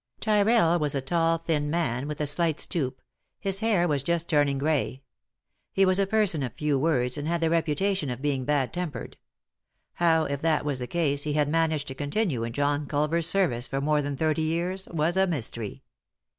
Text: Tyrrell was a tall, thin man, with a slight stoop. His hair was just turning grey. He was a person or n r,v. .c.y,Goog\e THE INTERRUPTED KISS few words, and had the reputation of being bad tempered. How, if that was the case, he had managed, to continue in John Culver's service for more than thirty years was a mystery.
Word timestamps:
Tyrrell 0.19 0.79
was 0.79 0.95
a 0.95 0.99
tall, 1.01 1.37
thin 1.37 1.69
man, 1.69 2.07
with 2.07 2.19
a 2.19 2.25
slight 2.25 2.59
stoop. 2.59 3.03
His 3.39 3.59
hair 3.59 3.87
was 3.87 4.01
just 4.01 4.27
turning 4.27 4.57
grey. 4.57 5.03
He 5.71 5.85
was 5.85 5.99
a 5.99 6.07
person 6.07 6.41
or 6.41 6.45
n 6.45 6.49
r,v. 6.51 6.57
.c.y,Goog\e 6.57 6.57
THE 6.57 6.57
INTERRUPTED 6.57 6.57
KISS 6.57 6.65
few 6.65 6.79
words, 6.79 7.17
and 7.19 7.27
had 7.27 7.41
the 7.41 7.49
reputation 7.51 8.09
of 8.09 8.19
being 8.19 8.43
bad 8.43 8.73
tempered. 8.73 9.17
How, 9.93 10.23
if 10.23 10.41
that 10.41 10.65
was 10.65 10.79
the 10.79 10.87
case, 10.87 11.21
he 11.21 11.33
had 11.33 11.47
managed, 11.49 11.87
to 11.89 11.93
continue 11.93 12.43
in 12.43 12.53
John 12.53 12.87
Culver's 12.87 13.29
service 13.29 13.67
for 13.67 13.79
more 13.79 14.01
than 14.01 14.17
thirty 14.17 14.41
years 14.41 14.87
was 14.87 15.15
a 15.17 15.27
mystery. 15.27 15.83